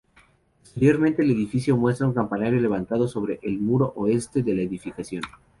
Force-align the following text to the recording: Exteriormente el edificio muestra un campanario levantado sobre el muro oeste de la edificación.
Exteriormente 0.63 1.21
el 1.21 1.29
edificio 1.29 1.77
muestra 1.77 2.07
un 2.07 2.13
campanario 2.13 2.59
levantado 2.59 3.07
sobre 3.07 3.37
el 3.43 3.59
muro 3.59 3.93
oeste 3.95 4.41
de 4.41 4.55
la 4.55 4.63
edificación. 4.63 5.21